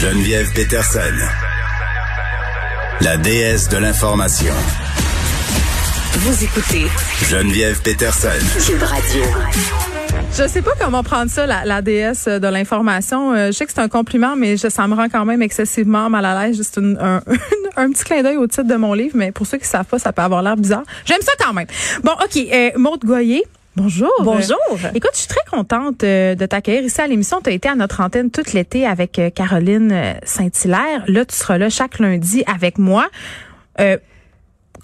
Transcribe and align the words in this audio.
Geneviève 0.00 0.52
Peterson, 0.52 1.00
la 3.00 3.16
déesse 3.16 3.68
de 3.68 3.78
l'information. 3.78 4.52
Vous 6.12 6.44
écoutez 6.44 6.86
Geneviève 7.30 7.80
Peterson. 7.80 8.28
Cube 8.66 8.82
Radio. 8.82 9.22
Je 10.38 10.46
sais 10.48 10.60
pas 10.60 10.72
comment 10.78 11.02
prendre 11.02 11.30
ça, 11.30 11.46
la, 11.46 11.64
la 11.64 11.80
déesse 11.80 12.26
de 12.26 12.46
l'information. 12.48 13.32
Euh, 13.32 13.46
je 13.48 13.52
sais 13.52 13.64
que 13.66 13.72
c'est 13.72 13.80
un 13.80 13.88
compliment, 13.88 14.36
mais 14.36 14.56
je, 14.58 14.68
ça 14.68 14.86
me 14.86 14.94
rend 14.94 15.08
quand 15.08 15.24
même 15.24 15.40
excessivement 15.40 16.10
mal 16.10 16.26
à 16.26 16.46
l'aise. 16.46 16.56
Juste 16.58 16.76
une- 16.76 16.98
un, 17.00 17.22
un 17.76 17.90
petit 17.90 18.04
clin 18.04 18.22
d'œil 18.22 18.36
au 18.36 18.46
titre 18.46 18.64
de 18.68 18.76
mon 18.76 18.92
livre, 18.92 19.14
mais 19.16 19.32
pour 19.32 19.46
ceux 19.46 19.56
qui 19.58 19.66
savent 19.66 19.86
pas, 19.86 19.98
ça 19.98 20.12
peut 20.12 20.22
avoir 20.22 20.42
l'air 20.42 20.56
bizarre. 20.56 20.82
J'aime 21.06 21.22
ça 21.22 21.32
quand 21.42 21.54
même. 21.54 21.66
Bon, 22.04 22.12
OK. 22.12 22.36
Euh, 22.52 22.70
Maude 22.76 23.00
Goyer. 23.04 23.44
Bonjour. 23.76 24.10
Bonjour. 24.22 24.56
Euh, 24.72 24.88
écoute, 24.94 25.10
je 25.12 25.18
suis 25.18 25.28
très 25.28 25.44
contente 25.50 26.02
euh, 26.02 26.34
de 26.34 26.46
t'accueillir 26.46 26.82
ici 26.82 26.98
à 26.98 27.06
l'émission. 27.06 27.42
Tu 27.44 27.50
as 27.50 27.52
été 27.52 27.68
à 27.68 27.74
notre 27.74 28.00
antenne 28.00 28.30
toute 28.30 28.54
l'été 28.54 28.86
avec 28.86 29.18
euh, 29.18 29.28
Caroline 29.28 30.16
Saint-Hilaire. 30.24 31.04
Là, 31.06 31.26
tu 31.26 31.36
seras 31.36 31.58
là 31.58 31.68
chaque 31.68 31.98
lundi 31.98 32.42
avec 32.46 32.78
moi. 32.78 33.06
Euh, 33.78 33.98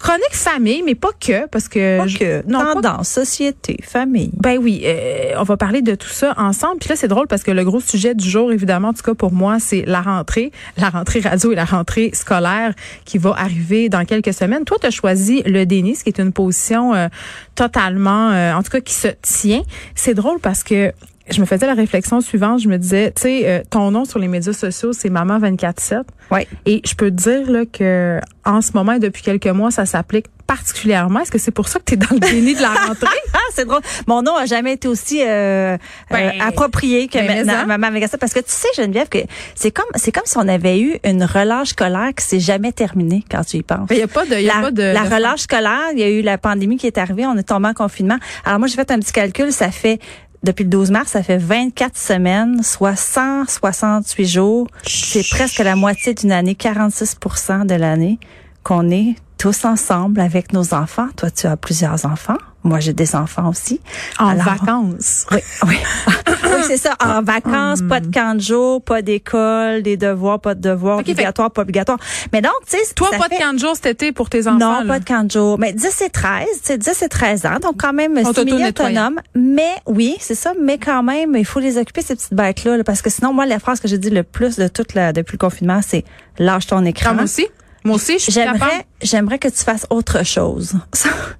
chronique 0.03 0.33
famille, 0.33 0.83
mais 0.83 0.95
pas 0.95 1.11
que, 1.17 1.47
parce 1.47 1.69
que... 1.69 1.97
Pas 1.97 2.05
que. 2.07 2.43
non, 2.45 2.59
pas 2.59 2.73
Tendance, 2.73 3.07
société, 3.07 3.77
famille. 3.83 4.31
ben 4.33 4.57
oui, 4.61 4.81
euh, 4.85 5.33
on 5.37 5.43
va 5.43 5.55
parler 5.55 5.81
de 5.81 5.95
tout 5.95 6.09
ça 6.09 6.33
ensemble. 6.37 6.79
Puis 6.79 6.89
là, 6.89 6.95
c'est 6.97 7.07
drôle 7.07 7.27
parce 7.27 7.43
que 7.43 7.51
le 7.51 7.63
gros 7.63 7.79
sujet 7.79 8.13
du 8.13 8.29
jour, 8.29 8.51
évidemment, 8.51 8.89
en 8.89 8.93
tout 8.93 9.01
cas 9.01 9.13
pour 9.13 9.31
moi, 9.31 9.59
c'est 9.59 9.83
la 9.87 10.01
rentrée, 10.01 10.51
la 10.77 10.89
rentrée 10.89 11.21
radio 11.21 11.53
et 11.53 11.55
la 11.55 11.63
rentrée 11.63 12.11
scolaire 12.13 12.73
qui 13.05 13.17
va 13.17 13.33
arriver 13.37 13.87
dans 13.87 14.03
quelques 14.03 14.33
semaines. 14.33 14.65
Toi, 14.65 14.77
tu 14.81 14.87
as 14.87 14.91
choisi 14.91 15.41
le 15.45 15.65
déni, 15.65 15.95
ce 15.95 16.03
qui 16.03 16.09
est 16.09 16.19
une 16.19 16.33
position 16.33 16.93
euh, 16.93 17.07
totalement, 17.55 18.31
euh, 18.31 18.53
en 18.53 18.61
tout 18.61 18.71
cas, 18.71 18.81
qui 18.81 18.93
se 18.93 19.07
tient. 19.21 19.63
C'est 19.95 20.15
drôle 20.15 20.39
parce 20.41 20.63
que 20.63 20.91
je 21.29 21.39
me 21.39 21.45
faisais 21.45 21.65
la 21.65 21.73
réflexion 21.73 22.21
suivante. 22.21 22.61
Je 22.61 22.67
me 22.67 22.77
disais, 22.77 23.11
tu 23.15 23.23
sais, 23.23 23.41
euh, 23.45 23.61
ton 23.69 23.91
nom 23.91 24.05
sur 24.05 24.19
les 24.19 24.27
médias 24.27 24.53
sociaux, 24.53 24.93
c'est 24.93 25.09
Maman 25.09 25.39
24/7. 25.39 26.03
Oui. 26.31 26.41
Et 26.65 26.81
je 26.85 26.95
peux 26.95 27.09
te 27.09 27.15
dire 27.15 27.49
là, 27.49 27.65
que 27.65 28.19
en 28.45 28.61
ce 28.61 28.71
moment 28.73 28.93
et 28.93 28.99
depuis 28.99 29.23
quelques 29.23 29.47
mois, 29.47 29.71
ça 29.71 29.85
s'applique 29.85 30.25
particulièrement. 30.45 31.21
Est-ce 31.21 31.31
que 31.31 31.37
c'est 31.37 31.51
pour 31.51 31.69
ça 31.69 31.79
que 31.79 31.85
tu 31.85 31.93
es 31.93 31.97
dans 31.97 32.13
le 32.13 32.19
déni 32.19 32.53
de 32.53 32.61
la 32.61 32.69
rentrée? 32.87 33.07
Ah, 33.33 33.37
c'est 33.53 33.65
drôle. 33.65 33.81
Mon 34.07 34.21
nom 34.21 34.35
a 34.35 34.45
jamais 34.45 34.73
été 34.73 34.87
aussi 34.87 35.21
euh, 35.21 35.77
Ben, 36.11 36.17
euh, 36.17 36.45
approprié 36.45 37.07
que 37.07 37.17
ben, 37.17 37.45
maintenant, 37.45 37.65
maman 37.65 37.87
avec 37.87 38.07
ça. 38.07 38.17
Parce 38.17 38.33
que 38.33 38.39
tu 38.39 38.51
sais, 38.51 38.67
Geneviève, 38.75 39.07
que 39.07 39.19
c'est 39.55 39.71
comme 39.71 39.85
c'est 39.95 40.11
comme 40.11 40.25
si 40.25 40.37
on 40.37 40.47
avait 40.47 40.79
eu 40.79 40.97
une 41.05 41.23
relâche 41.23 41.69
scolaire 41.69 42.09
qui 42.15 42.25
s'est 42.25 42.39
jamais 42.41 42.73
terminée 42.73 43.23
quand 43.31 43.43
tu 43.45 43.57
y 43.57 43.63
penses. 43.63 43.87
Il 43.91 43.97
y 43.97 44.01
a 44.01 44.07
pas 44.07 44.25
de, 44.25 44.35
il 44.35 44.41
y 44.41 44.49
a 44.49 44.55
la, 44.55 44.61
pas 44.61 44.71
de, 44.71 44.83
la 44.83 45.03
relâche 45.03 45.41
scolaire, 45.41 45.91
il 45.93 45.99
y 45.99 46.03
a 46.03 46.09
eu 46.09 46.21
la 46.21 46.37
pandémie 46.37 46.77
qui 46.77 46.87
est 46.87 46.97
arrivée, 46.97 47.25
on 47.25 47.37
est 47.37 47.43
tombé 47.43 47.69
en 47.69 47.73
confinement. 47.73 48.17
Alors 48.45 48.59
moi, 48.59 48.67
j'ai 48.67 48.75
fait 48.75 48.91
un 48.91 48.99
petit 48.99 49.13
calcul, 49.13 49.51
ça 49.51 49.71
fait 49.71 49.99
depuis 50.43 50.63
le 50.63 50.69
12 50.69 50.91
mars, 50.91 51.11
ça 51.11 51.23
fait 51.23 51.37
24 51.37 51.97
semaines, 51.97 52.63
soit 52.63 52.95
168 52.95 54.25
jours. 54.25 54.67
C'est 54.85 55.27
presque 55.29 55.59
la 55.59 55.75
moitié 55.75 56.13
d'une 56.13 56.31
année, 56.31 56.53
46% 56.53 57.65
de 57.65 57.75
l'année 57.75 58.19
qu'on 58.63 58.89
est 58.89 59.15
tous 59.37 59.65
ensemble 59.65 60.19
avec 60.19 60.53
nos 60.53 60.73
enfants. 60.73 61.07
Toi, 61.15 61.31
tu 61.31 61.47
as 61.47 61.57
plusieurs 61.57 62.05
enfants. 62.05 62.37
Moi, 62.63 62.79
j'ai 62.79 62.93
des 62.93 63.15
enfants 63.15 63.49
aussi. 63.49 63.81
en 64.19 64.29
Alors, 64.29 64.45
vacances. 64.45 65.25
Oui, 65.31 65.39
oui. 65.67 65.77
oui, 66.27 66.49
c'est 66.67 66.77
ça. 66.77 66.95
En 67.03 67.21
vacances, 67.21 67.81
pas 67.81 67.99
de 67.99 68.07
camp 68.13 68.35
de 68.35 68.41
jour, 68.41 68.81
pas 68.81 69.01
d'école, 69.01 69.81
des 69.83 69.97
devoirs, 69.97 70.39
pas 70.39 70.55
de 70.55 70.61
devoirs, 70.61 70.99
Ok, 70.99 71.05
fait- 71.05 71.11
obligatoires, 71.11 71.51
pas 71.51 71.61
obligatoires. 71.63 71.99
Mais 72.31 72.41
donc, 72.41 72.53
tu 72.69 72.77
sais, 72.77 72.93
Toi, 72.95 73.09
pas 73.11 73.27
fait- 73.27 73.35
de 73.35 73.41
camp 73.41 73.53
de 73.53 73.59
jour 73.59 73.75
cet 73.75 73.87
été 73.87 74.11
pour 74.13 74.29
tes 74.29 74.47
enfants. 74.47 74.57
non, 74.57 74.79
là? 74.79 74.85
pas 74.87 74.99
de 74.99 75.05
camp 75.05 75.23
de 75.25 75.31
jour. 75.31 75.59
Mais 75.59 75.73
10 75.73 76.01
et 76.01 76.09
13, 76.09 76.47
tu 76.53 76.59
sais, 76.63 76.77
10 76.77 77.01
et 77.01 77.09
13 77.09 77.45
ans, 77.45 77.59
donc 77.61 77.75
quand 77.81 77.93
même 77.93 78.23
Sont 78.23 78.33
semi-autonomes. 78.33 79.19
Mais 79.35 79.71
oui, 79.85 80.15
c'est 80.19 80.35
ça, 80.35 80.53
mais 80.59 80.77
quand 80.77 81.03
même, 81.03 81.35
il 81.35 81.45
faut 81.45 81.59
les 81.59 81.77
occuper, 81.77 82.01
ces 82.01 82.15
petites 82.15 82.33
bêtes-là, 82.33 82.77
là, 82.77 82.83
parce 82.83 83.01
que 83.01 83.09
sinon, 83.09 83.33
moi, 83.33 83.45
la 83.45 83.59
phrase 83.59 83.79
que 83.79 83.87
j'ai 83.87 83.97
dit 83.97 84.09
le 84.09 84.23
plus 84.23 84.55
de 84.55 84.67
toute 84.67 84.93
la, 84.93 85.11
depuis 85.13 85.33
le 85.33 85.37
confinement, 85.39 85.81
c'est 85.85 86.05
lâche 86.39 86.67
ton 86.67 86.83
écran. 86.85 87.09
Ah, 87.11 87.13
moi 87.15 87.23
aussi. 87.23 87.45
Moi 87.83 87.95
aussi, 87.95 88.13
je 88.13 88.23
suis 88.23 88.33
capable. 88.33 88.59
J'aimerais, 88.59 88.85
j'aimerais 89.01 89.39
que 89.39 89.47
tu 89.47 89.63
fasses 89.63 89.85
autre 89.89 90.25
chose. 90.25 90.75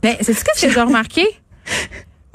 Mais 0.03 0.17
c'est 0.22 0.34
ce 0.34 0.44
que 0.44 0.51
j'ai 0.57 0.69
remarqué. 0.79 1.25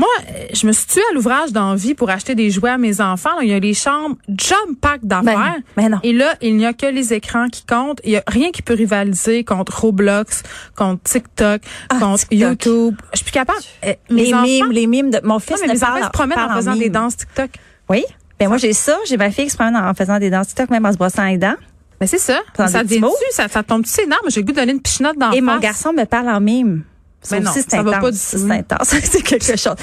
Moi, 0.00 0.09
je 0.55 0.65
me 0.65 0.71
suis 0.71 0.87
tuée 0.87 1.03
à 1.10 1.15
l'ouvrage 1.15 1.50
d'envie 1.50 1.94
pour 1.94 2.09
acheter 2.09 2.37
des 2.37 2.50
jouets 2.50 2.71
à 2.71 2.78
mes 2.78 3.00
enfants. 3.00 3.34
là. 3.37 3.43
Il 3.43 3.49
y 3.49 3.53
a 3.53 3.59
les 3.59 3.75
chambres 3.75 4.15
jump 4.28 4.81
pack 4.81 5.00
d'affaires. 5.03 5.56
Ben, 5.77 5.82
ben 5.82 5.88
non. 5.91 5.99
Et 6.05 6.12
là, 6.12 6.37
il 6.41 6.56
n'y 6.56 6.66
a 6.66 6.72
que 6.72 6.87
les 6.87 7.12
écrans 7.12 7.49
qui 7.49 7.65
comptent. 7.66 8.00
Il 8.05 8.12
y 8.12 8.16
a 8.16 8.22
rien 8.28 8.53
qui 8.53 8.62
peut 8.62 8.75
rivaliser 8.75 9.43
contre 9.43 9.81
Roblox, 9.81 10.44
contre 10.77 11.03
TikTok, 11.03 11.62
Ah, 11.91 11.97
contre 11.99 12.28
TikTok. 12.28 12.38
YouTube. 12.38 12.94
Je 13.12 13.16
suis 13.16 13.25
plus 13.25 13.32
capable. 13.32 13.59
Euh, 13.84 13.94
mes 14.09 14.27
les 14.27 14.34
enfants, 14.34 14.43
mimes, 14.44 14.71
les 14.71 14.87
mimes 14.87 15.11
de 15.11 15.21
mon 15.25 15.34
Non, 15.34 15.38
fils 15.41 15.56
mais 15.62 15.66
ne 15.66 15.72
mes 15.72 15.82
enfants 15.82 15.93
parle, 15.94 16.05
se 16.05 16.11
promènent 16.11 16.38
en 16.38 16.55
faisant 16.55 16.77
des 16.77 16.91
danses 16.91 17.16
TikTok. 17.16 17.50
Oui. 17.88 18.05
Ben 18.38 18.47
moi 18.47 18.56
j'ai 18.59 18.72
ça, 18.72 18.97
j'ai 19.09 19.16
ma 19.16 19.32
fille 19.32 19.47
qui 19.47 19.50
se 19.50 19.56
promène 19.56 19.77
en 19.77 19.93
faisant 19.94 20.21
des 20.21 20.31
danses 20.31 20.47
TikTok 20.47 20.71
même 20.71 20.87
en 20.87 20.93
se 20.93 20.97
brossant 20.97 21.25
les 21.27 21.38
dents. 21.38 21.56
Mais 22.00 22.06
c'est 22.06 22.19
ça. 22.19 22.41
Ça 22.56 22.66
des 22.66 22.72
petits 22.72 22.84
devient 22.84 23.00
mots. 23.00 23.14
ça, 23.32 23.48
ça 23.48 23.62
tombe 23.62 23.82
dessus. 23.82 24.06
Non, 24.09 24.16
mais 24.25 24.31
j'ai 24.31 24.41
le 24.41 24.47
goût 24.47 24.53
de 24.53 24.59
donner 24.59 24.72
une 24.72 24.81
pichinotte 24.81 25.19
dans 25.19 25.32
Et 25.32 25.41
mon 25.41 25.59
garçon 25.59 25.92
me 25.92 26.04
parle 26.04 26.28
en 26.28 26.41
mime. 26.41 26.84
Ça 27.20 27.36
Mais 27.36 27.42
non, 27.42 27.50
aussi, 27.50 27.62
ça 27.69 27.82
va 27.82 27.98
pas 27.98 28.10
du. 28.12 28.16
C'est 28.16 28.48
intense. 28.48 28.88
c'est 29.03 29.22
quelque 29.22 29.56
chose. 29.56 29.75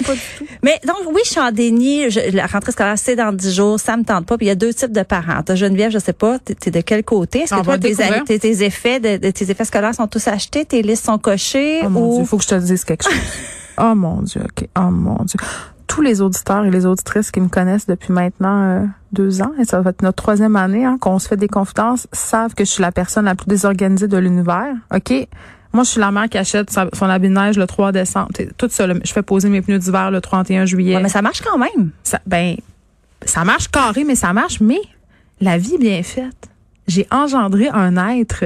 Mais 0.64 0.80
donc, 0.88 1.14
oui, 1.14 1.20
je 1.26 1.32
suis 1.32 1.40
en 1.40 1.52
déni. 1.52 2.10
Je- 2.10 2.34
la 2.34 2.46
rentrée 2.48 2.72
scolaire, 2.72 2.98
c'est 2.98 3.18
dans 3.18 3.34
10 3.34 3.54
jours. 3.54 3.80
Ça 3.80 3.98
me 3.98 4.04
tente 4.04 4.26
pas. 4.26 4.38
Puis 4.38 4.46
il 4.46 4.50
y 4.50 4.52
a 4.54 4.56
deux 4.56 4.74
types 4.74 4.94
de 4.94 5.04
parents. 5.04 5.44
T'as 5.44 5.56
Geneviève, 5.56 5.92
je 5.92 6.00
sais 6.00 6.14
pas, 6.14 6.40
t'es 6.40 6.72
de 6.72 6.82
quel 6.82 7.04
côté? 7.04 7.40
Est-ce 7.40 7.56
que 7.56 7.62
toi, 7.62 7.78
tes, 7.78 7.94
tes, 7.94 8.40
tes 8.40 8.64
effets 8.64 9.02
de, 9.02 9.30
tes 9.32 9.52
effets 9.52 9.66
scolaires 9.66 9.94
sont 9.94 10.08
tous 10.08 10.26
achetés? 10.30 10.64
Tes 10.64 10.82
listes 10.82 11.06
sont 11.06 11.18
cochées? 11.18 11.82
Oh 11.84 11.90
mon 11.90 12.08
ou... 12.08 12.14
Dieu, 12.14 12.22
il 12.24 12.28
faut 12.28 12.38
que 12.38 12.44
je 12.44 12.50
te 12.50 12.56
dise 12.56 12.86
quelque 12.86 13.04
chose. 13.04 13.14
oh 13.78 13.94
mon 13.96 14.22
Dieu, 14.22 14.42
OK. 14.42 14.70
Oh 14.78 14.90
mon 14.90 15.24
Dieu. 15.26 15.40
Tous 15.88 16.02
les 16.02 16.22
auditeurs 16.22 16.66
et 16.66 16.72
les 16.72 16.86
auditrices 16.86 17.32
qui 17.32 17.40
me 17.42 17.48
connaissent 17.48 17.86
depuis 17.86 18.12
maintenant 18.12 18.64
euh, 18.64 18.86
deux 19.12 19.42
ans, 19.42 19.52
et 19.60 19.66
ça 19.66 19.82
va 19.82 19.92
être 19.92 20.02
notre 20.02 20.22
troisième 20.22 20.56
année 20.56 20.86
hein, 20.86 20.98
qu'on 21.00 21.20
se 21.20 21.28
fait 21.28 21.38
des 21.38 21.48
confidences, 21.48 22.08
savent 22.12 22.54
que 22.54 22.66
je 22.66 22.70
suis 22.70 22.82
la 22.82 22.92
personne 22.92 23.26
la 23.26 23.36
plus 23.36 23.48
désorganisée 23.48 24.08
de 24.08 24.18
l'univers. 24.18 24.74
OK? 24.94 25.28
Moi, 25.74 25.84
je 25.84 25.90
suis 25.90 26.00
la 26.00 26.12
mère 26.12 26.30
qui 26.30 26.38
achète 26.38 26.72
son 26.72 27.06
habit 27.10 27.28
de 27.28 27.34
neige 27.34 27.58
le 27.58 27.68
3 27.68 27.92
décembre. 27.92 28.30
Tout 28.58 28.70
ça, 28.70 28.88
je 28.88 29.12
fais 29.12 29.22
poser 29.22 29.50
mes 29.50 29.62
pneus 29.62 29.80
d'hiver 29.80 30.10
le 30.10 30.22
31 30.22 30.66
juillet. 30.66 30.96
Ouais, 30.96 31.04
mais 31.04 31.10
ça 31.10 31.22
marche 31.22 31.42
quand 31.42 31.58
même. 31.58 31.92
Ça, 32.02 32.22
ben, 32.26 32.56
ça 33.26 33.44
marche 33.44 33.68
carré, 33.68 34.06
mais 34.06 34.16
ça 34.16 34.32
marche. 34.32 34.62
Mais 34.62 34.80
la 35.42 35.58
vie 35.58 35.76
est 35.76 35.80
bien 35.80 36.02
faite. 36.02 36.50
J'ai 36.88 37.06
engendré 37.12 37.68
un 37.68 37.98
être 37.98 38.46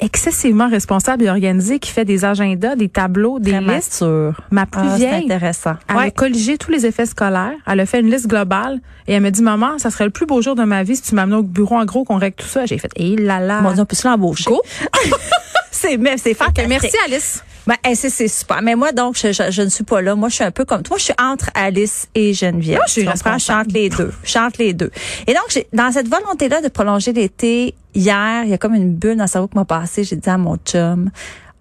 excessivement 0.00 0.68
responsable 0.68 1.24
et 1.24 1.30
organisé 1.30 1.78
qui 1.78 1.90
fait 1.90 2.04
des 2.04 2.24
agendas, 2.24 2.76
des 2.76 2.88
tableaux, 2.88 3.38
des 3.38 3.52
Très 3.52 3.60
listes. 3.60 4.02
mature. 4.02 4.40
Ma 4.50 4.66
plus 4.66 4.82
Ah, 4.84 4.96
vieille, 4.96 5.24
intéressant. 5.24 5.74
elle 5.88 5.96
a 5.98 6.10
colligé 6.10 6.58
tous 6.58 6.70
les 6.70 6.84
effets 6.86 7.06
scolaires. 7.06 7.52
Elle 7.66 7.80
a 7.80 7.86
fait 7.86 8.00
une 8.00 8.10
liste 8.10 8.26
globale 8.26 8.80
et 9.06 9.12
elle 9.14 9.22
m'a 9.22 9.30
dit, 9.30 9.42
maman, 9.42 9.78
ça 9.78 9.90
serait 9.90 10.04
le 10.04 10.10
plus 10.10 10.26
beau 10.26 10.42
jour 10.42 10.54
de 10.54 10.64
ma 10.64 10.82
vie 10.82 10.96
si 10.96 11.02
tu 11.02 11.14
m'amenais 11.14 11.36
au 11.36 11.42
bureau 11.42 11.76
en 11.76 11.84
gros 11.84 12.04
qu'on 12.04 12.18
règle 12.18 12.36
tout 12.36 12.46
ça. 12.48 12.66
J'ai 12.66 12.78
fait, 12.78 12.90
hé 12.96 13.16
là 13.16 13.40
là. 13.40 13.60
Mon 13.60 13.72
Dieu, 13.72 13.82
on 13.82 13.86
peut 13.86 13.96
se 13.96 14.06
l'embaucher. 14.06 14.50
C'est, 15.70 15.96
mais 15.98 16.16
c'est 16.16 16.34
Fait 16.34 16.66
merci 16.68 16.92
Alice. 17.04 17.42
Ben, 17.66 17.76
eh, 17.88 17.94
c'est, 17.94 18.10
c'est 18.10 18.28
super. 18.28 18.60
Mais 18.62 18.74
moi, 18.74 18.92
donc, 18.92 19.16
je, 19.16 19.32
je, 19.32 19.50
je 19.50 19.62
ne 19.62 19.68
suis 19.68 19.84
pas 19.84 20.02
là. 20.02 20.14
Moi, 20.14 20.28
je 20.28 20.34
suis 20.34 20.44
un 20.44 20.50
peu 20.50 20.64
comme 20.64 20.82
toi. 20.82 20.98
Je 20.98 21.04
suis 21.04 21.14
entre 21.18 21.50
Alice 21.54 22.08
et 22.14 22.34
Geneviève. 22.34 22.76
Moi, 22.76 22.84
je 22.86 22.92
suis 22.92 23.04
comprends? 23.04 23.38
Je 23.38 23.44
chante 23.44 23.72
les 23.72 23.88
deux. 23.88 24.12
Je 24.22 24.30
chante 24.30 24.58
les 24.58 24.74
deux. 24.74 24.90
Et 25.26 25.32
donc, 25.32 25.44
j'ai, 25.48 25.66
dans 25.72 25.90
cette 25.90 26.08
volonté-là 26.08 26.60
de 26.60 26.68
prolonger 26.68 27.12
l'été, 27.12 27.74
hier, 27.94 28.44
il 28.44 28.50
y 28.50 28.54
a 28.54 28.58
comme 28.58 28.74
une 28.74 28.94
bulle 28.94 29.16
dans 29.16 29.24
le 29.24 29.28
cerveau 29.28 29.48
qui 29.48 29.56
m'a 29.56 29.64
passé. 29.64 30.04
J'ai 30.04 30.16
dit 30.16 30.28
à 30.28 30.36
mon 30.36 30.56
chum, 30.56 31.10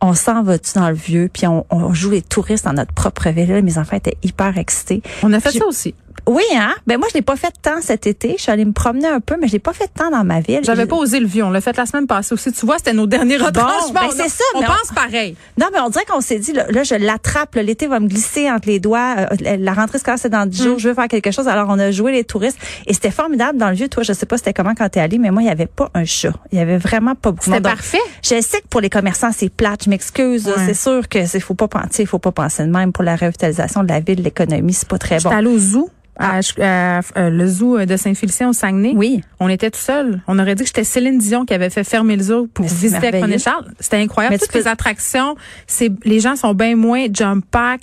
on 0.01 0.13
s'en 0.13 0.43
va-tu 0.43 0.73
dans 0.75 0.89
le 0.89 0.95
vieux, 0.95 1.29
puis 1.31 1.47
on, 1.47 1.65
on 1.69 1.93
joue 1.93 2.09
les 2.11 2.21
touristes 2.21 2.65
dans 2.65 2.73
notre 2.73 2.91
propre 2.91 3.29
ville. 3.29 3.61
Mes 3.63 3.77
enfants 3.77 3.95
étaient 3.95 4.17
hyper 4.23 4.57
excités. 4.57 5.01
On 5.21 5.31
a 5.31 5.39
fait 5.39 5.51
ça 5.51 5.65
aussi. 5.65 5.95
Oui, 6.27 6.43
hein? 6.55 6.73
Ben, 6.87 6.97
moi, 6.97 7.07
je 7.11 7.15
l'ai 7.15 7.21
pas 7.21 7.35
fait 7.35 7.53
tant 7.61 7.81
cet 7.81 8.07
été. 8.07 8.35
Je 8.37 8.43
suis 8.43 8.51
allée 8.51 8.63
me 8.63 8.71
promener 8.71 9.07
un 9.07 9.19
peu, 9.19 9.35
mais 9.41 9.47
je 9.47 9.53
l'ai 9.53 9.59
pas 9.59 9.73
fait 9.73 9.89
tant 9.93 10.09
dans 10.09 10.23
ma 10.23 10.39
ville. 10.39 10.61
J'avais 10.63 10.85
pas 10.85 10.95
osé 10.95 11.19
le 11.19 11.27
vieux. 11.27 11.43
On 11.43 11.49
l'a 11.49 11.59
fait 11.59 11.75
la 11.75 11.85
semaine 11.85 12.07
passée 12.07 12.33
aussi. 12.33 12.51
Tu 12.53 12.65
vois, 12.65 12.77
c'était 12.77 12.93
nos 12.93 13.07
derniers 13.07 13.35
retranchements. 13.37 13.91
ben, 13.93 14.01
On- 14.07 14.11
c'est 14.11 14.29
ça, 14.29 14.43
On 14.55 14.61
mais 14.61 14.65
on- 14.67 14.69
pense 14.69 14.95
pareil. 14.95 15.35
Non, 15.59 15.67
mais 15.73 15.79
on 15.81 15.89
dirait 15.89 16.05
qu'on 16.05 16.21
s'est 16.21 16.39
dit, 16.39 16.53
là, 16.53 16.65
là, 16.69 16.83
je 16.83 16.95
l'attrape, 16.95 17.55
l'été 17.55 17.87
va 17.87 17.99
me 17.99 18.07
glisser 18.07 18.49
entre 18.49 18.67
les 18.69 18.79
doigts, 18.79 19.15
euh, 19.19 19.57
la 19.59 19.73
rentrée 19.73 19.99
scolaire, 19.99 20.17
c'est 20.17 20.29
dans 20.29 20.45
10 20.45 20.61
Mm. 20.61 20.63
jours, 20.63 20.79
je 20.79 20.87
veux 20.89 20.95
faire 20.95 21.07
quelque 21.09 21.31
chose. 21.31 21.47
Alors, 21.49 21.67
on 21.69 21.77
a 21.79 21.91
joué 21.91 22.13
les 22.13 22.23
touristes 22.23 22.57
et 22.87 22.93
c'était 22.93 23.11
formidable 23.11 23.57
dans 23.59 23.69
le 23.69 23.75
vieux. 23.75 23.89
Toi, 23.89 24.03
je 24.03 24.13
sais 24.13 24.25
pas 24.25 24.37
c'était 24.37 24.53
comment 24.53 24.75
quand 24.75 24.87
t'es 24.89 25.01
allé, 25.01 25.17
mais 25.17 25.29
moi, 25.31 25.41
il 25.41 25.47
y 25.47 25.51
avait 25.51 25.65
pas 25.67 25.89
un 25.93 26.05
chat. 26.05 26.33
Il 26.53 26.57
y 26.57 26.61
avait 26.61 26.77
vraiment 26.77 27.15
pas 27.15 27.31
beaucoup 27.31 27.49
de 27.49 27.55
C'était 27.55 27.61
parfait. 27.69 27.97
Je 28.23 28.39
sais 28.41 28.61
que 28.61 28.67
pour 28.69 28.79
les 28.81 28.89
commerçants, 28.89 29.31
c'est 29.35 29.49
plate, 29.49 29.83
je 29.85 29.89
m'excuse. 29.89 30.45
Ouais. 30.47 30.53
C'est 30.67 30.73
sûr 30.73 31.09
que 31.09 31.25
c'est, 31.25 31.41
faut 31.41 31.53
pas 31.53 31.67
penser, 31.67 32.05
faut 32.05 32.19
pas 32.19 32.31
penser 32.31 32.63
de 32.63 32.69
même 32.71 32.93
pour 32.93 33.03
la 33.03 33.15
revitalisation 33.17 33.83
de 33.83 33.89
la 33.89 33.99
ville, 33.99 34.21
l'économie, 34.23 34.73
c'est 34.73 34.87
pas 34.87 34.97
très 34.97 35.15
bon. 35.17 35.23
J'étais 35.23 35.35
allée 35.35 35.47
au 35.47 35.57
zoo. 35.59 35.89
À, 36.17 36.39
à- 36.61 36.99
euh, 37.17 37.29
le 37.29 37.47
zoo 37.47 37.85
de 37.85 37.97
Saint-Félicien 37.97 38.49
au 38.49 38.53
Saguenay. 38.53 38.93
Oui. 38.95 39.21
On 39.39 39.49
était 39.49 39.71
tout 39.71 39.79
seul. 39.79 40.21
On 40.27 40.37
aurait 40.37 40.53
dit 40.55 40.61
que 40.63 40.67
j'étais 40.67 40.83
Céline 40.83 41.17
Dion 41.17 41.45
qui 41.45 41.53
avait 41.53 41.69
fait 41.71 41.83
fermer 41.83 42.15
le 42.15 42.23
zoo 42.23 42.47
pour 42.53 42.65
visiter 42.67 43.07
avec 43.07 43.23
René. 43.23 43.39
Charles. 43.39 43.65
C'était 43.79 43.97
incroyable. 43.97 44.33
Mais 44.35 44.39
Toutes 44.39 44.53
les 44.53 44.67
attractions, 44.67 45.35
c'est 45.65 45.91
les 46.05 46.19
gens 46.19 46.35
sont 46.35 46.53
bien 46.53 46.75
moins 46.75 47.07
jump 47.11 47.43
pack. 47.49 47.81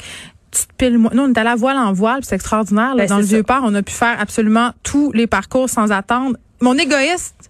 Tu 0.52 0.62
te 0.66 0.72
piles 0.76 0.98
moins. 0.98 1.10
Nous, 1.14 1.22
on 1.22 1.28
est 1.32 1.38
allé 1.38 1.48
à 1.50 1.56
voile 1.56 1.76
en 1.76 1.92
voile, 1.92 2.20
c'est 2.24 2.34
extraordinaire. 2.34 2.94
là. 2.94 3.04
Ben, 3.04 3.08
Dans 3.08 3.18
le 3.18 3.24
vieux 3.24 3.42
port, 3.42 3.62
on 3.64 3.74
a 3.74 3.82
pu 3.82 3.92
faire 3.92 4.16
absolument 4.20 4.70
tous 4.82 5.12
les 5.12 5.26
parcours 5.26 5.68
sans 5.68 5.90
attendre. 5.92 6.36
Mon 6.60 6.76
égoïste 6.76 7.49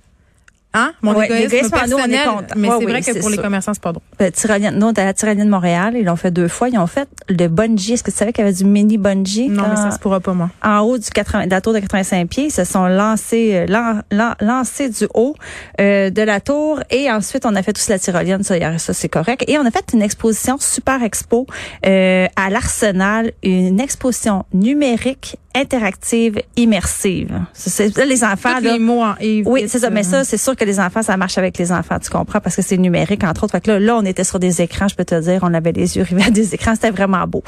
Hein? 0.72 0.93
Mon 1.02 1.14
Ouais, 1.14 1.26
égoïsme 1.26 1.75
nous, 1.88 1.96
on 1.96 2.05
est. 2.05 2.11
Mais 2.56 2.69
Ouais, 2.69 2.75
c'est 2.78 2.84
oui, 2.84 2.93
vrai 2.93 3.02
que 3.02 3.19
pour 3.19 3.28
les 3.31 3.38
commerçants, 3.38 3.75
c'est 3.75 3.82
pas 3.82 3.90
drôle. 3.93 4.02
Euh, 4.22 4.31
tyrolienne, 4.31 4.78
nous, 4.78 4.87
on 4.87 4.93
à 4.93 5.05
la 5.05 5.12
tyrolienne 5.14 5.46
de 5.46 5.50
Montréal, 5.50 5.94
ils 5.96 6.05
l'ont 6.05 6.14
fait 6.14 6.31
deux 6.31 6.46
fois. 6.46 6.69
Ils 6.69 6.78
ont 6.78 6.87
fait 6.87 7.08
le 7.28 7.49
bungee. 7.49 7.94
Est-ce 7.94 8.05
que 8.05 8.11
tu 8.12 8.17
savais 8.17 8.32
qu'il 8.32 8.44
y 8.44 8.46
avait 8.49 8.56
du 8.56 8.64
mini 8.64 8.96
bungee? 8.96 9.49
Non, 9.49 9.64
mais 9.69 9.75
ça 9.76 9.90
se 9.90 9.99
pourra 9.99 10.20
pas, 10.20 10.32
moi. 10.32 10.50
en 10.62 10.78
haut 10.81 10.96
du 10.99 11.11
80, 11.11 11.46
de 11.46 11.50
la 11.50 11.61
tour 11.61 11.72
de 11.72 11.81
85 11.81 12.28
pieds. 12.28 12.44
Ils 12.46 12.50
se 12.52 12.62
sont 12.64 12.87
lancés, 12.87 13.50
euh, 13.55 13.67
lan- 13.67 14.00
lan- 14.12 14.34
lancés 14.40 14.88
du 14.90 15.06
haut 15.14 15.34
euh, 15.81 16.11
de 16.11 16.22
la 16.22 16.40
tour 16.40 16.81
et 16.90 17.11
ensuite 17.11 17.46
on 17.46 17.55
a 17.56 17.62
fait 17.64 17.76
aussi 17.76 17.90
la 17.90 17.99
tyrolienne, 17.99 18.44
ça, 18.44 18.56
hier, 18.56 18.78
ça 18.78 18.93
c'est 18.94 19.08
correct. 19.08 19.44
Et 19.49 19.58
on 19.58 19.66
a 19.66 19.70
fait 19.73 19.84
une 19.93 20.02
exposition 20.02 20.56
super 20.61 21.02
expo 21.02 21.46
euh, 21.84 22.26
à 22.37 22.49
l'Arsenal, 22.50 23.32
une 23.43 23.81
exposition 23.81 24.44
numérique 24.55 25.37
interactive 25.55 26.41
immersive. 26.56 27.41
C'est- 27.52 27.97
là, 27.97 28.05
les 28.05 28.23
enfants 28.25 28.61
là, 28.61 28.73
les 28.73 28.79
mots 28.79 29.02
en 29.02 29.14
oui, 29.47 29.64
c'est 29.69 29.79
ça. 29.81 29.91
Mais 29.91 30.00
euh, 30.00 30.11
ça, 30.11 30.25
c'est 30.25 30.37
sûr 30.37 30.55
que 30.55 30.64
les 30.64 30.79
enfants, 30.79 31.02
ça 31.02 31.17
marche 31.17 31.38
avec 31.38 31.58
les 31.58 31.73
enfants, 31.73 31.99
tu 31.99 32.11
comprends, 32.11 32.41
parce 32.41 32.56
que 32.56 32.62
c'est 32.62 32.76
numérique, 32.76 33.25
entre 33.25 33.44
autres. 33.44 33.52
Fait 33.52 33.61
que 33.61 33.70
là, 33.73 33.81
là, 33.81 33.97
on 33.97 34.05
était 34.05 34.25
sur 34.25 34.38
des 34.38 34.62
écrans, 34.62 34.88
je 34.88 34.94
peux 34.94 35.05
te 35.05 35.20
dire, 35.20 35.41
on 35.43 35.52
avait 35.55 35.73
les 35.73 35.97
yeux 35.97 36.02
rivés 36.02 36.25
à 36.25 36.31
des 36.31 36.55
écrans, 36.55 36.75
c'était 36.75 36.91
vraiment 36.91 37.26
beau. 37.26 37.43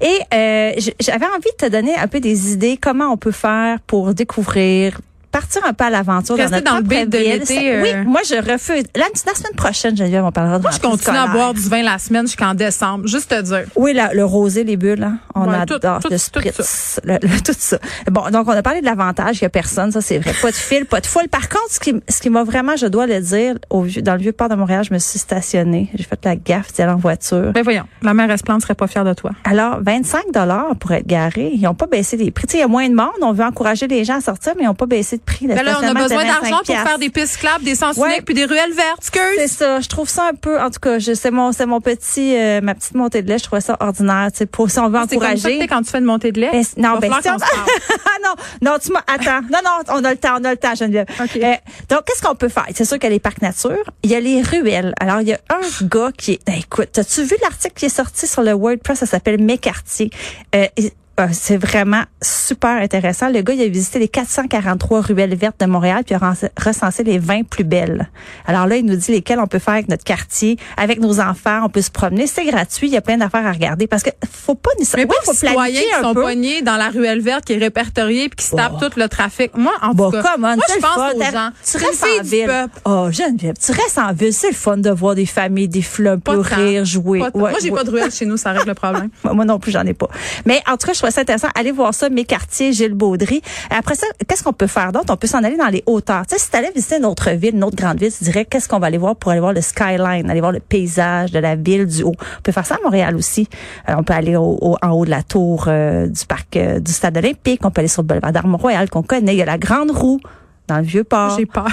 Et 0.00 0.18
euh, 0.34 0.72
j'avais 1.00 1.26
envie 1.26 1.50
de 1.60 1.66
te 1.66 1.70
donner 1.70 1.96
un 1.96 2.06
peu 2.06 2.20
des 2.20 2.52
idées, 2.52 2.78
comment 2.80 3.12
on 3.12 3.16
peut 3.16 3.32
faire 3.32 3.80
pour 3.80 4.14
découvrir 4.14 5.00
partir 5.40 5.62
un 5.66 5.72
peu 5.72 5.84
à 5.84 5.90
l'aventure 5.90 6.36
dans 6.36 6.42
Rester 6.42 6.56
notre 6.56 6.70
dans 6.70 6.76
le 6.78 7.06
de 7.06 7.18
l'été, 7.18 7.44
C'est- 7.46 7.74
euh, 7.74 7.82
Oui, 7.82 8.06
moi 8.06 8.20
je 8.28 8.34
refuse. 8.34 8.84
La, 8.96 9.04
la 9.26 9.34
semaine 9.34 9.54
prochaine, 9.56 9.96
Geneviève, 9.96 10.24
on 10.24 10.32
parlera 10.32 10.58
de 10.58 10.62
Moi, 10.62 10.70
je 10.72 10.80
continue 10.80 11.16
à 11.16 11.26
boire 11.28 11.54
du 11.54 11.60
vin 11.68 11.82
la 11.82 11.98
semaine 11.98 12.26
jusqu'en 12.26 12.54
décembre. 12.54 13.06
Juste 13.06 13.30
te 13.30 13.40
dire. 13.42 13.64
Oui, 13.76 13.92
la- 13.94 14.12
le 14.14 14.24
rosé, 14.24 14.64
les 14.64 14.76
bulles, 14.76 15.02
hein. 15.02 15.18
on 15.34 15.48
Ouais, 15.48 15.54
adore 15.56 16.00
tout- 16.00 16.08
le 16.10 16.16
tout 16.16 16.18
spritz, 16.18 17.00
le- 17.04 17.18
le- 17.22 17.40
tout 17.44 17.52
ça. 17.56 17.78
Bon, 18.10 18.28
donc 18.30 18.48
on 18.48 18.52
a 18.52 18.62
parlé 18.62 18.80
de 18.80 18.86
l'avantage, 18.86 19.38
il 19.38 19.42
y 19.42 19.44
a 19.46 19.50
personne, 19.50 19.92
ça 19.92 20.00
c'est 20.00 20.18
vrai. 20.18 20.32
Pas 20.42 20.50
de 20.50 20.56
fil, 20.56 20.86
pas 20.86 21.00
de 21.00 21.06
foule. 21.06 21.28
Par 21.28 21.48
contre, 21.48 21.70
ce 21.70 21.80
qui, 21.80 21.94
ce 22.08 22.20
qui 22.20 22.30
m'a 22.30 22.42
vraiment, 22.44 22.76
je 22.76 22.86
dois 22.86 23.06
le 23.06 23.20
dire, 23.20 23.54
au, 23.70 23.82
vieux- 23.82 24.02
dans 24.02 24.14
le 24.14 24.20
vieux 24.20 24.32
port 24.32 24.48
de 24.48 24.54
Montréal, 24.54 24.84
je 24.88 24.92
me 24.92 24.98
suis 24.98 25.18
stationnée. 25.18 25.90
J'ai 25.94 26.04
fait 26.04 26.18
la 26.24 26.36
gaffe 26.36 26.72
d'y 26.72 26.82
aller 26.82 26.92
en 26.92 26.96
voiture. 26.96 27.52
Ben 27.52 27.62
voyons, 27.62 27.84
la 28.02 28.14
mère 28.14 28.30
Esplante 28.30 28.62
serait 28.62 28.74
pas 28.74 28.86
fière 28.86 29.04
de 29.04 29.14
toi. 29.14 29.30
Alors, 29.44 29.78
25 29.82 30.32
dollars 30.32 30.74
pour 30.80 30.92
être 30.92 31.06
garé. 31.06 31.50
Ils 31.54 31.62
n'ont 31.62 31.74
pas 31.74 31.86
baissé 31.86 32.16
les 32.16 32.30
prix. 32.30 32.46
Tu 32.46 32.52
sais, 32.52 32.58
il 32.58 32.60
y 32.60 32.64
a 32.64 32.68
moins 32.68 32.88
de 32.88 32.94
monde. 32.94 33.08
On 33.22 33.32
veut 33.32 33.44
encourager 33.44 33.86
les 33.86 34.04
gens 34.04 34.16
à 34.16 34.20
sortir, 34.20 34.52
mais 34.56 34.62
ils 34.64 34.66
n'ont 34.66 34.74
pas 34.74 34.86
baissé 34.86 35.16
de 35.18 35.22
prix. 35.28 35.46
Le 35.46 35.54
Ben 35.54 35.62
là, 35.62 35.78
on 35.82 35.86
a 35.86 35.94
besoin 35.94 36.24
d'argent 36.24 36.40
25 36.60 36.64
pour 36.64 36.76
faire 36.88 36.98
des 36.98 37.10
pistes 37.10 37.36
clapes, 37.38 37.62
des 37.62 37.74
sens 37.74 37.96
Ouais. 37.96 38.08
uniques 38.10 38.24
puis 38.24 38.34
des 38.34 38.44
ruelles 38.46 38.72
vertes. 38.72 39.10
C'est 39.36 39.48
ça. 39.48 39.80
Je 39.80 39.88
trouve 39.88 40.08
ça 40.08 40.28
un 40.30 40.34
peu, 40.34 40.60
en 40.60 40.70
tout 40.70 40.80
cas, 40.80 40.98
je, 40.98 41.12
c'est 41.14 41.30
mon, 41.30 41.52
c'est 41.52 41.66
mon 41.66 41.80
petit, 41.80 42.36
euh, 42.36 42.60
ma 42.60 42.74
petite 42.74 42.94
montée 42.94 43.22
de 43.22 43.28
lait. 43.28 43.38
Je 43.38 43.44
trouvais 43.44 43.60
ça 43.60 43.76
ordinaire. 43.80 44.28
Tu 44.32 44.38
sais, 44.38 44.46
pour 44.46 44.70
si 44.70 44.78
on 44.78 44.88
veut 44.88 44.98
C'est 45.08 45.16
comme 45.16 45.22
ça 45.26 45.32
que 45.34 45.38
encourager. 45.38 45.58
t'es 45.58 45.66
quand 45.68 45.82
tu 45.82 45.90
fais 45.90 45.98
une 45.98 46.04
montée 46.04 46.32
de 46.32 46.40
lait? 46.40 46.50
Ben, 46.52 46.64
non, 46.76 46.98
ben, 46.98 47.12
si 47.22 47.28
on-. 47.30 47.36
Ah 48.06 48.18
non, 48.24 48.34
non, 48.72 48.78
tu 48.82 48.90
m'as, 48.92 49.02
attends. 49.06 49.42
Non, 49.52 49.58
non, 49.64 49.70
on 50.00 50.04
a 50.04 50.10
le 50.10 50.16
temps, 50.16 50.36
on 50.40 50.44
a 50.44 50.50
le 50.50 50.56
temps, 50.56 50.74
Geneviève. 50.74 51.06
OK. 51.20 51.36
Euh, 51.36 51.54
donc, 51.88 52.04
qu'est-ce 52.06 52.22
qu'on 52.22 52.34
peut 52.34 52.48
faire? 52.48 52.66
C'est 52.74 52.84
sûr 52.84 52.98
qu'il 52.98 53.04
y 53.08 53.12
a 53.12 53.14
les 53.14 53.20
parcs 53.20 53.40
nature. 53.42 53.78
Il 54.02 54.10
y 54.10 54.14
a 54.14 54.20
les 54.20 54.42
ruelles. 54.42 54.94
Alors, 55.00 55.20
il 55.20 55.28
y 55.28 55.32
a 55.32 55.38
un 55.50 55.86
gars 55.86 56.10
qui 56.16 56.32
est, 56.32 56.40
ben, 56.46 56.54
écoute, 56.58 56.96
as-tu 56.98 57.22
vu 57.22 57.36
l'article 57.42 57.74
qui 57.76 57.86
est 57.86 57.90
sorti 57.90 58.26
sur 58.26 58.42
le 58.42 58.52
WordPress? 58.52 58.98
Ça 59.00 59.06
s'appelle. 59.06 59.38
Euh, 59.40 60.66
et- 60.76 60.86
euh, 60.86 60.88
c'est 61.32 61.56
vraiment 61.56 62.02
super 62.22 62.80
intéressant. 62.82 63.28
Le 63.30 63.40
gars, 63.42 63.54
il 63.54 63.62
a 63.62 63.68
visité 63.68 63.98
les 63.98 64.08
443 64.08 65.00
ruelles 65.00 65.34
vertes 65.34 65.60
de 65.60 65.66
Montréal 65.66 66.02
puis 66.06 66.14
il 66.14 66.24
a 66.24 66.34
recensé 66.64 67.02
les 67.04 67.18
20 67.18 67.46
plus 67.48 67.64
belles. 67.64 68.08
Alors 68.46 68.66
là, 68.66 68.76
il 68.76 68.84
nous 68.86 68.96
dit 68.96 69.12
lesquelles 69.12 69.38
on 69.40 69.46
peut 69.46 69.58
faire 69.58 69.74
avec 69.74 69.88
notre 69.88 70.04
quartier, 70.04 70.56
avec 70.76 71.00
nos 71.00 71.20
enfants. 71.20 71.60
On 71.64 71.68
peut 71.68 71.82
se 71.82 71.90
promener. 71.90 72.26
C'est 72.26 72.44
gratuit. 72.44 72.88
Il 72.88 72.92
y 72.92 72.96
a 72.96 73.00
plein 73.00 73.16
d'affaires 73.18 73.46
à 73.46 73.52
regarder 73.52 73.86
parce 73.86 74.02
que 74.02 74.10
faut 74.30 74.54
pas 74.54 74.70
Mais 74.76 74.80
nécessairement, 74.80 75.08
pas 75.08 75.14
oui, 75.20 75.26
faut 75.26 75.34
citoyens 75.34 75.80
qui 75.80 76.02
sont 76.02 76.14
peu. 76.14 76.22
pognés 76.22 76.62
dans 76.62 76.76
la 76.76 76.88
ruelle 76.90 77.20
verte 77.20 77.44
qui 77.44 77.54
est 77.54 77.58
répertoriée 77.58 78.28
puis 78.28 78.36
qui 78.36 78.50
se 78.50 78.56
tapent 78.56 78.78
tout 78.80 78.98
le 78.98 79.08
trafic. 79.08 79.56
Moi, 79.56 79.72
en 79.82 79.92
Bon, 79.94 80.10
tout 80.10 80.22
cas, 80.22 80.36
moi, 80.38 80.54
je 80.68 80.74
pense 80.80 80.94
fun. 80.94 81.10
aux 81.16 81.22
gens. 81.22 81.50
Tu 81.64 81.76
restes 81.78 82.04
en 82.20 82.22
ville. 82.22 82.46
peuple. 82.46 82.78
Oh, 82.84 83.08
Geneviève, 83.10 83.56
tu 83.64 83.72
restes 83.72 83.98
en 83.98 84.12
ville. 84.12 84.32
C'est 84.32 84.50
le 84.50 84.54
fun 84.54 84.76
de 84.76 84.90
voir 84.90 85.14
des 85.14 85.26
familles, 85.26 85.68
des 85.68 85.82
fleurs, 85.82 86.18
Pas 86.20 86.36
rire, 86.40 86.84
jouer. 86.84 87.18
Pas. 87.20 87.30
Ouais, 87.34 87.50
Moi, 87.50 87.58
j'ai 87.62 87.70
ouais. 87.70 87.76
pas 87.76 87.84
de 87.84 87.90
ruelle 87.90 88.10
chez 88.12 88.26
nous, 88.26 88.36
ça 88.36 88.52
règle 88.52 88.68
le 88.68 88.74
problème. 88.74 89.08
Moi 89.24 89.34
moi 89.34 89.44
non 89.44 89.58
plus, 89.58 89.72
j'en 89.72 89.84
ai 89.86 89.94
pas. 89.94 90.08
Mais 90.46 90.62
en 90.68 90.76
tout 90.76 90.86
cas, 90.86 90.92
je 90.92 90.98
trouvais 91.08 91.14
ça 91.14 91.20
intéressant. 91.22 91.48
Allez 91.54 91.72
voir 91.72 91.94
ça, 91.94 92.08
mes 92.10 92.24
quartiers, 92.24 92.72
Gilles 92.72 92.94
Baudry. 92.94 93.42
Après 93.70 93.94
ça, 93.94 94.06
qu'est-ce 94.26 94.42
qu'on 94.42 94.52
peut 94.52 94.66
faire 94.66 94.92
d'autre? 94.92 95.06
On 95.12 95.16
peut 95.16 95.26
s'en 95.26 95.42
aller 95.44 95.56
dans 95.56 95.68
les 95.68 95.82
hauteurs. 95.86 96.26
Tu 96.26 96.36
sais, 96.36 96.42
si 96.44 96.50
tu 96.50 96.56
allais 96.56 96.70
visiter 96.74 96.98
une 96.98 97.04
autre 97.06 97.30
ville, 97.30 97.54
une 97.54 97.64
autre 97.64 97.76
grande 97.76 97.98
ville, 97.98 98.12
tu 98.12 98.24
dirais 98.24 98.44
qu'est-ce 98.44 98.68
qu'on 98.68 98.78
va 98.78 98.86
aller 98.88 98.98
voir 98.98 99.16
pour 99.16 99.30
aller 99.30 99.40
voir 99.40 99.52
le 99.52 99.60
skyline, 99.60 100.28
aller 100.30 100.40
voir 100.40 100.52
le 100.52 100.60
paysage 100.60 101.30
de 101.32 101.38
la 101.38 101.56
ville 101.56 101.86
du 101.86 102.02
haut? 102.02 102.14
On 102.18 102.42
peut 102.42 102.52
faire 102.52 102.66
ça 102.66 102.76
à 102.76 102.78
Montréal 102.84 103.16
aussi. 103.16 103.48
Euh, 103.88 103.94
on 103.98 104.02
peut 104.02 104.14
aller 104.14 104.36
au, 104.36 104.58
au- 104.60 104.76
en 104.82 104.90
haut 104.90 105.04
de 105.04 105.10
la 105.10 105.22
tour 105.22 105.64
euh, 105.68 106.06
du 106.06 106.24
parc 106.26 106.56
euh, 106.56 106.78
du 106.80 106.92
stade 106.92 107.16
olympique. 107.16 107.60
On 107.64 107.70
peut 107.70 107.80
aller 107.80 107.88
sur 107.88 108.02
le 108.02 108.08
boulevard 108.08 108.32
d'Armor-Royal 108.32 108.88
qu'on 108.90 109.02
connaît. 109.02 109.34
Il 109.34 109.38
y 109.38 109.42
a 109.42 109.46
la 109.46 109.58
Grande 109.58 109.90
Roue 109.90 110.20
dans 110.66 110.76
le 110.78 110.82
vieux 110.82 111.04
port. 111.04 111.36
J'ai 111.38 111.46
peur. 111.46 111.66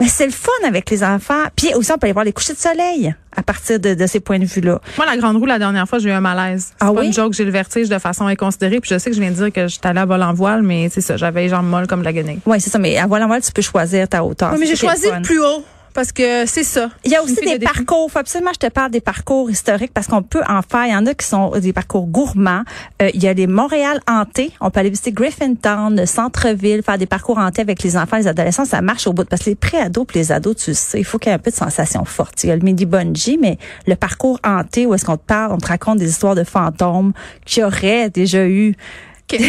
Mais 0.00 0.08
c'est 0.08 0.24
le 0.26 0.32
fun 0.32 0.50
avec 0.66 0.88
les 0.90 1.04
enfants. 1.04 1.44
Puis 1.54 1.74
aussi, 1.74 1.92
on 1.92 1.98
peut 1.98 2.06
aller 2.06 2.12
voir 2.14 2.24
les 2.24 2.32
couchers 2.32 2.54
de 2.54 2.58
soleil 2.58 3.14
à 3.36 3.42
partir 3.42 3.78
de, 3.78 3.94
de 3.94 4.06
ces 4.06 4.18
points 4.20 4.38
de 4.38 4.44
vue-là. 4.46 4.80
Moi, 4.96 5.06
la 5.06 5.16
grande 5.16 5.36
roue, 5.36 5.46
la 5.46 5.58
dernière 5.58 5.86
fois, 5.88 5.98
j'ai 5.98 6.08
eu 6.08 6.12
un 6.12 6.20
malaise. 6.20 6.68
C'est 6.70 6.74
Ah 6.80 6.86
pas 6.92 7.00
oui? 7.00 7.06
une 7.08 7.12
joke, 7.12 7.32
j'ai 7.34 7.44
le 7.44 7.50
vertige 7.50 7.88
de 7.88 7.98
façon 7.98 8.26
inconsidérée. 8.26 8.80
Puis 8.80 8.90
je 8.92 8.98
sais 8.98 9.10
que 9.10 9.16
je 9.16 9.20
viens 9.20 9.30
de 9.30 9.36
dire 9.36 9.52
que 9.52 9.68
j'étais 9.68 9.88
allée 9.88 10.00
à 10.00 10.06
vol 10.06 10.22
en 10.22 10.32
voile, 10.32 10.62
mais 10.62 10.88
c'est 10.90 11.00
ça, 11.02 11.16
j'avais 11.16 11.42
les 11.42 11.48
jambes 11.50 11.66
molles 11.68 11.86
comme 11.86 12.02
la 12.02 12.12
guenille. 12.12 12.40
Oui, 12.46 12.60
c'est 12.60 12.70
ça. 12.70 12.78
Mais 12.78 12.96
à 12.98 13.06
voile 13.06 13.22
en 13.22 13.26
voile, 13.26 13.42
tu 13.42 13.52
peux 13.52 13.62
choisir 13.62 14.08
ta 14.08 14.24
hauteur. 14.24 14.50
Oui, 14.52 14.58
mais 14.60 14.66
j'ai 14.66 14.76
choisi 14.76 15.06
le 15.10 15.20
plus 15.22 15.38
haut 15.40 15.64
parce 15.92 16.12
que 16.12 16.46
c'est 16.46 16.64
ça. 16.64 16.90
Il 17.04 17.10
y 17.10 17.16
a 17.16 17.22
aussi 17.22 17.36
des 17.36 17.58
de 17.58 17.64
parcours. 17.64 18.10
Faut 18.10 18.18
absolument 18.18 18.52
je 18.54 18.66
te 18.66 18.72
parle 18.72 18.90
des 18.90 19.00
parcours 19.00 19.50
historiques 19.50 19.92
parce 19.92 20.06
qu'on 20.06 20.22
peut 20.22 20.42
en 20.48 20.62
faire. 20.62 20.86
Il 20.86 20.92
y 20.92 20.96
en 20.96 21.06
a 21.06 21.14
qui 21.14 21.26
sont 21.26 21.50
des 21.58 21.72
parcours 21.72 22.06
gourmands. 22.06 22.62
Euh, 23.02 23.10
il 23.14 23.22
y 23.22 23.28
a 23.28 23.32
les 23.32 23.46
Montréal 23.46 24.00
hantés. 24.08 24.52
On 24.60 24.70
peut 24.70 24.80
aller 24.80 24.90
visiter 24.90 25.12
Griffintown, 25.12 25.96
le 25.96 26.06
centre-ville, 26.06 26.82
faire 26.82 26.98
des 26.98 27.06
parcours 27.06 27.38
hantés 27.38 27.62
avec 27.62 27.82
les 27.82 27.96
enfants, 27.96 28.16
les 28.16 28.26
adolescents. 28.26 28.64
Ça 28.64 28.80
marche 28.82 29.06
au 29.06 29.12
bout. 29.12 29.24
Parce 29.24 29.42
que 29.42 29.50
les 29.50 29.56
pré-ados 29.56 30.06
puis 30.06 30.18
les 30.18 30.32
ados, 30.32 30.56
tu 30.56 30.74
sais, 30.74 31.00
il 31.00 31.04
faut 31.04 31.18
qu'il 31.18 31.30
y 31.30 31.32
ait 31.32 31.36
un 31.36 31.38
peu 31.38 31.50
de 31.50 31.56
sensation 31.56 32.04
forte. 32.04 32.44
Il 32.44 32.48
y 32.48 32.50
a 32.50 32.56
le 32.56 32.62
midi 32.62 32.86
bungee, 32.86 33.38
mais 33.40 33.58
le 33.86 33.96
parcours 33.96 34.38
hanté 34.44 34.86
où 34.86 34.94
est-ce 34.94 35.04
qu'on 35.04 35.16
te 35.16 35.26
parle, 35.26 35.52
on 35.52 35.58
te 35.58 35.66
raconte 35.66 35.98
des 35.98 36.08
histoires 36.08 36.34
de 36.34 36.44
fantômes 36.44 37.12
qui 37.44 37.62
auraient 37.62 38.10
déjà 38.10 38.46
eu 38.46 38.76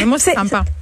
moi, 0.06 0.18
C'est- 0.20 0.36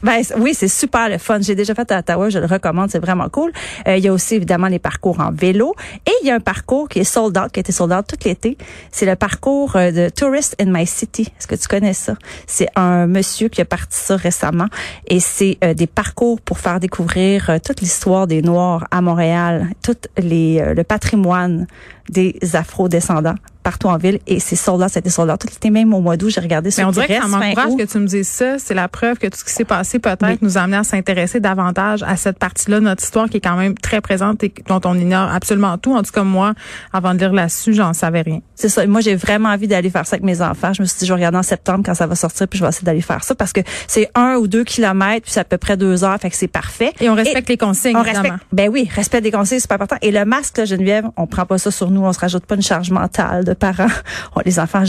ben, 0.04 0.22
oui, 0.38 0.54
c'est 0.54 0.68
super 0.68 1.10
le 1.10 1.18
fun. 1.18 1.40
J'ai 1.42 1.56
déjà 1.56 1.74
fait 1.76 1.92
à 1.92 2.00
Ottawa, 2.00 2.30
je 2.30 2.40
le 2.40 2.46
recommande, 2.46 2.90
c'est 2.92 3.00
vraiment 3.00 3.30
cool. 3.30 3.52
Euh, 3.88 3.98
il 3.98 4.04
y 4.04 4.08
a 4.08 4.14
aussi 4.14 4.36
évidemment 4.36 4.68
les 4.68 4.80
parcours 4.80 5.20
en 5.20 5.32
vélo 5.32 5.76
et 6.06 6.12
il 6.22 6.28
y 6.28 6.32
a 6.32 6.36
un 6.36 6.40
parcours 6.40 6.90
qui 6.90 7.00
est 7.00 7.04
sold 7.04 7.38
out, 7.38 7.52
qui 7.52 7.60
a 7.60 7.62
été 7.62 7.72
sold 7.72 7.92
out 7.94 8.06
tout 8.08 8.18
l'été. 8.26 8.58
C'est 8.92 9.06
le 9.06 9.16
parcours 9.16 9.76
euh, 9.76 9.92
de 9.92 10.10
Tourist 10.10 10.56
in 10.62 10.66
My 10.72 10.86
City. 10.86 11.32
Est-ce 11.38 11.48
que 11.48 11.56
tu 11.56 11.68
connais 11.68 11.94
ça? 11.94 12.16
C'est 12.48 12.68
un 12.76 13.08
monsieur 13.08 13.48
qui 13.50 13.62
a 13.62 13.66
parti 13.66 13.98
ça 13.98 14.16
récemment 14.16 14.68
et 15.08 15.20
c'est 15.20 15.58
euh, 15.64 15.74
des 15.74 15.88
parcours 15.88 16.42
pour 16.42 16.60
faire 16.60 16.80
découvrir 16.80 17.50
euh, 17.50 17.58
toute 17.64 17.82
l'histoire 17.82 18.28
des 18.28 18.42
Noirs 18.42 18.86
à 18.92 19.02
Montréal, 19.02 19.68
tout 19.84 19.96
les 20.18 20.74
le 20.76 20.84
patrimoine 20.84 21.68
des 22.10 22.36
Afro-descendants 22.54 23.36
partout 23.70 23.88
en 23.88 23.98
ville 23.98 24.18
et 24.26 24.40
c'est 24.40 24.56
sold 24.56 24.82
out, 24.82 24.90
c'était 24.90 25.12
sold 25.12 25.30
out 25.30 25.40
tout 25.40 25.48
l'été 25.48 25.70
même 25.70 25.94
au 25.94 26.02
mois 26.02 26.18
d'août, 26.18 26.30
j'ai 26.30 26.42
regardé 26.42 26.70
Mais 26.70 26.72
sur 26.72 26.88
on 26.88 26.92
dirait 26.92 27.08
que 27.08 27.14
ça 27.14 27.28
m'encourage 27.28 27.76
que 27.78 27.84
tu 27.84 28.00
me 28.00 28.08
dises 28.08 28.28
ça. 28.28 28.58
C'est 28.58 28.74
la 28.74 28.88
preuve 28.88 29.20
que 29.20 29.28
tout 29.28 29.38
ce 29.38 29.44
qui 29.44 29.52
s'est 29.52 29.64
passé 29.64 30.00
peut-être 30.00 30.24
Oui. 30.24 30.40
nous 30.42 30.58
a 30.58 30.62
amené 30.62 30.78
à 30.78 30.84
s'intéresser 30.84 31.40
davantage 31.40 32.02
à 32.02 32.16
cette 32.18 32.40
partie-là 32.40 32.80
de 32.80 32.86
notre 32.86 33.04
histoire 33.04 33.30
qui 33.30 33.38
est 33.38 33.42
quand 33.42 33.56
même 33.58 33.76
très 33.78 34.02
présente 34.02 34.44
et 34.44 34.52
dont 34.68 34.82
on 34.86 34.98
ignore 34.98 35.32
absolument 35.32 35.78
tout. 35.78 35.94
En 35.96 36.02
tout 36.02 36.12
cas, 36.12 36.24
moi, 36.24 36.54
avant 36.94 37.14
de 37.14 37.20
lire 37.20 37.32
là-dessus, 37.32 37.76
j'en 37.76 37.94
savais 37.94 38.22
rien. 38.22 38.40
C'est 38.56 38.70
ça. 38.70 38.88
Moi, 38.88 39.02
j'ai 39.02 39.16
vraiment 39.16 39.50
envie 39.50 39.68
d'aller 39.68 39.92
faire 39.92 40.08
ça 40.08 40.16
avec 40.16 40.24
mes 40.26 40.42
enfants. 40.42 40.74
Je 40.74 40.82
me 40.82 40.88
suis 40.88 40.98
dit, 41.00 41.06
je 41.06 41.12
vais 41.14 41.18
regarder 41.18 41.38
en 41.38 41.44
septembre 41.44 41.84
quand 41.86 41.94
ça 41.94 42.08
va 42.08 42.16
sortir, 42.16 42.48
puis 42.48 42.58
je 42.58 42.64
vais 42.64 42.70
essayer 42.70 42.86
d'aller 42.86 43.02
faire 43.02 43.24
ça 43.24 43.36
parce 43.36 43.54
que 43.54 43.62
c'est 43.88 44.10
un 44.16 44.36
ou 44.38 44.48
deux 44.48 44.64
kilomètres, 44.64 45.26
puis 45.26 45.32
c'est 45.34 45.42
à 45.42 45.46
peu 45.46 45.58
près 45.60 45.78
deux 45.78 46.04
heures, 46.04 46.18
fait 46.20 46.32
que 46.32 46.36
c'est 46.36 46.48
parfait. 46.48 46.92
Et 47.00 47.08
on 47.10 47.14
respecte 47.16 47.50
les 47.50 47.58
consignes, 47.58 47.96
on 47.96 48.04
évidemment. 48.04 48.24
respecte. 48.30 48.46
Ben 48.52 48.70
oui, 48.70 48.90
respect 48.96 49.22
des 49.22 49.30
conseils, 49.32 49.60
c'est 49.60 49.64
super 49.64 49.76
important. 49.76 49.98
Et 50.02 50.12
le 50.12 50.26
masque, 50.26 50.58
là, 50.58 50.66
Geneviève, 50.66 51.06
on 51.18 51.28
prend 51.28 51.46
pas 51.46 51.60
ça 51.60 51.70
sur 51.70 51.92
nous, 51.92 52.02
on 52.02 52.12
se 52.14 52.20
rajoute 52.20 52.46
pas 52.46 52.56
une 52.56 52.62
charge 52.64 52.90
mentale 52.92 53.46
de 53.46 53.54
parents. 53.60 53.92
On, 54.36 54.42
les 54.46 54.60
enfants 54.60 54.86